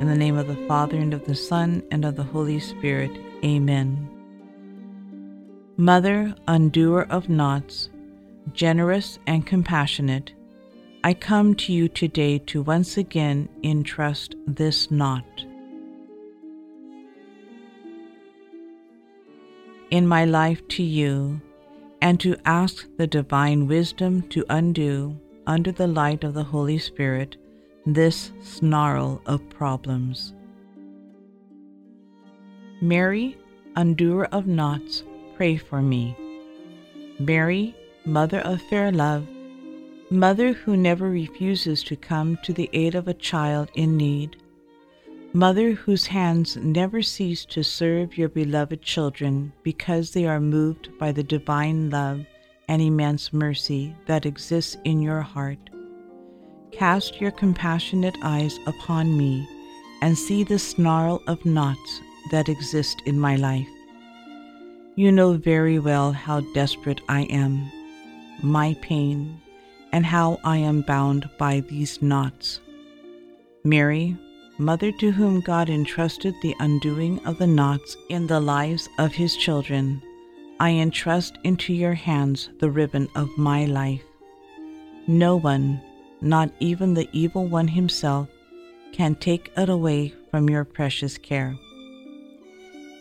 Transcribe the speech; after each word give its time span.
of 0.00 0.46
the 0.46 0.64
Father, 0.68 0.96
and 0.98 1.14
of 1.14 1.24
the 1.24 1.34
Son, 1.34 1.82
and 1.90 2.04
of 2.04 2.16
the 2.16 2.22
Holy 2.22 2.60
Spirit. 2.60 3.10
Amen. 3.44 4.08
Mother, 5.76 6.34
undoer 6.48 7.06
of 7.10 7.28
knots, 7.28 7.90
generous 8.52 9.18
and 9.26 9.46
compassionate, 9.46 10.32
I 11.04 11.14
come 11.14 11.54
to 11.56 11.72
you 11.72 11.88
today 11.88 12.38
to 12.38 12.62
once 12.62 12.96
again 12.96 13.48
entrust 13.62 14.34
this 14.46 14.90
knot. 14.90 15.24
In 19.90 20.06
my 20.06 20.24
life 20.24 20.66
to 20.68 20.82
you, 20.82 21.40
and 22.02 22.18
to 22.20 22.36
ask 22.44 22.86
the 22.96 23.06
divine 23.06 23.66
wisdom 23.66 24.22
to 24.28 24.44
undo, 24.48 25.16
under 25.46 25.72
the 25.72 25.86
light 25.86 26.24
of 26.24 26.34
the 26.34 26.44
Holy 26.44 26.78
Spirit, 26.78 27.36
this 27.86 28.32
snarl 28.42 29.22
of 29.26 29.48
problems. 29.48 30.34
Mary, 32.80 33.38
undoer 33.76 34.26
of 34.32 34.48
knots, 34.48 35.04
pray 35.36 35.56
for 35.56 35.80
me. 35.80 36.16
Mary, 37.20 37.74
Mother 38.04 38.40
of 38.40 38.60
fair 38.62 38.90
love, 38.90 39.26
Mother 40.10 40.52
who 40.52 40.76
never 40.76 41.08
refuses 41.08 41.82
to 41.84 41.96
come 41.96 42.38
to 42.42 42.52
the 42.52 42.70
aid 42.72 42.94
of 42.94 43.08
a 43.08 43.14
child 43.14 43.70
in 43.74 43.96
need, 43.96 44.36
Mother 45.32 45.72
whose 45.72 46.06
hands 46.06 46.56
never 46.56 47.02
cease 47.02 47.44
to 47.46 47.62
serve 47.62 48.18
your 48.18 48.28
beloved 48.28 48.82
children 48.82 49.52
because 49.62 50.10
they 50.10 50.26
are 50.26 50.40
moved 50.40 50.96
by 50.98 51.12
the 51.12 51.22
divine 51.22 51.90
love 51.90 52.24
and 52.68 52.82
immense 52.82 53.32
mercy 53.32 53.94
that 54.06 54.26
exists 54.26 54.76
in 54.84 55.00
your 55.00 55.20
heart. 55.20 55.70
Cast 56.76 57.22
your 57.22 57.30
compassionate 57.30 58.18
eyes 58.22 58.58
upon 58.66 59.16
me 59.16 59.48
and 60.02 60.16
see 60.16 60.44
the 60.44 60.58
snarl 60.58 61.22
of 61.26 61.42
knots 61.46 62.02
that 62.30 62.50
exist 62.50 63.00
in 63.06 63.18
my 63.18 63.36
life. 63.36 63.66
You 64.94 65.10
know 65.10 65.32
very 65.32 65.78
well 65.78 66.12
how 66.12 66.40
desperate 66.52 67.00
I 67.08 67.22
am, 67.22 67.72
my 68.42 68.76
pain, 68.82 69.40
and 69.90 70.04
how 70.04 70.38
I 70.44 70.58
am 70.58 70.82
bound 70.82 71.30
by 71.38 71.60
these 71.60 72.02
knots. 72.02 72.60
Mary, 73.64 74.14
mother 74.58 74.92
to 74.92 75.10
whom 75.10 75.40
God 75.40 75.70
entrusted 75.70 76.34
the 76.42 76.54
undoing 76.60 77.24
of 77.24 77.38
the 77.38 77.46
knots 77.46 77.96
in 78.10 78.26
the 78.26 78.40
lives 78.40 78.86
of 78.98 79.12
his 79.12 79.34
children, 79.34 80.02
I 80.60 80.72
entrust 80.72 81.38
into 81.42 81.72
your 81.72 81.94
hands 81.94 82.50
the 82.60 82.70
ribbon 82.70 83.08
of 83.14 83.38
my 83.38 83.64
life. 83.64 84.02
No 85.06 85.36
one, 85.36 85.80
not 86.20 86.50
even 86.60 86.94
the 86.94 87.08
evil 87.12 87.46
one 87.46 87.68
himself, 87.68 88.28
can 88.92 89.14
take 89.14 89.52
it 89.56 89.68
away 89.68 90.14
from 90.30 90.48
your 90.48 90.64
precious 90.64 91.18
care. 91.18 91.54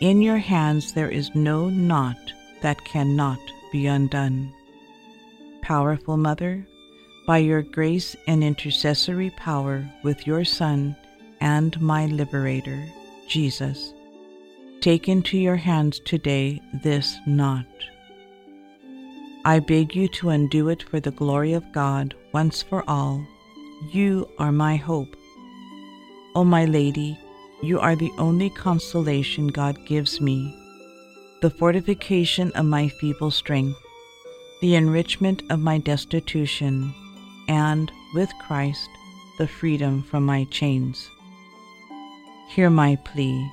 In 0.01 0.21
your 0.21 0.37
hands 0.37 0.93
there 0.93 1.09
is 1.09 1.33
no 1.33 1.69
knot 1.69 2.17
that 2.61 2.83
cannot 2.85 3.39
be 3.71 3.87
undone. 3.87 4.53
Powerful 5.61 6.17
Mother, 6.17 6.67
by 7.25 7.37
your 7.39 7.61
grace 7.61 8.15
and 8.27 8.43
intercessory 8.43 9.31
power 9.31 9.89
with 10.03 10.27
your 10.27 10.45
Son 10.45 10.95
and 11.39 11.79
my 11.81 12.05
Liberator, 12.05 12.85
Jesus, 13.27 13.93
take 14.81 15.07
into 15.09 15.37
your 15.37 15.55
hands 15.55 15.99
today 15.99 16.61
this 16.83 17.17
knot. 17.25 17.65
I 19.47 19.59
beg 19.59 19.95
you 19.95 20.07
to 20.07 20.29
undo 20.29 20.69
it 20.69 20.81
for 20.81 20.99
the 20.99 21.11
glory 21.11 21.53
of 21.53 21.71
God 21.71 22.15
once 22.33 22.63
for 22.63 22.83
all. 22.89 23.23
You 23.91 24.27
are 24.39 24.51
my 24.51 24.75
hope. 24.75 25.15
O 26.33 26.43
my 26.43 26.65
Lady, 26.65 27.15
you 27.61 27.79
are 27.79 27.95
the 27.95 28.11
only 28.17 28.49
consolation 28.49 29.49
God 29.49 29.77
gives 29.85 30.19
me, 30.19 30.51
the 31.43 31.51
fortification 31.51 32.51
of 32.53 32.65
my 32.65 32.87
feeble 32.87 33.29
strength, 33.29 33.77
the 34.61 34.73
enrichment 34.73 35.43
of 35.51 35.59
my 35.59 35.77
destitution, 35.77 36.91
and, 37.47 37.91
with 38.15 38.31
Christ, 38.47 38.89
the 39.37 39.47
freedom 39.47 40.01
from 40.01 40.25
my 40.25 40.45
chains. 40.45 41.07
Hear 42.47 42.71
my 42.71 42.95
plea. 43.05 43.47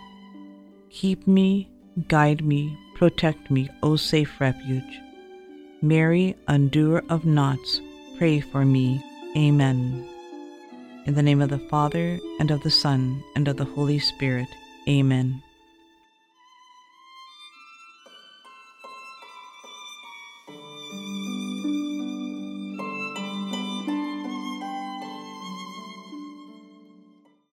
Keep 0.88 1.26
me, 1.26 1.68
guide 2.08 2.42
me, 2.42 2.78
protect 2.94 3.50
me, 3.50 3.68
O 3.82 3.96
safe 3.96 4.40
refuge. 4.40 5.00
Mary, 5.82 6.36
undoer 6.46 7.02
of 7.08 7.26
knots, 7.26 7.80
pray 8.16 8.38
for 8.38 8.64
me. 8.64 9.04
Amen. 9.36 10.08
In 11.06 11.14
the 11.14 11.22
name 11.22 11.42
of 11.42 11.50
the 11.50 11.58
Father, 11.58 12.20
and 12.38 12.52
of 12.52 12.62
the 12.62 12.70
Son, 12.70 13.20
and 13.34 13.48
of 13.48 13.56
the 13.56 13.64
Holy 13.64 13.98
Spirit. 13.98 14.46
Amen. 14.88 15.42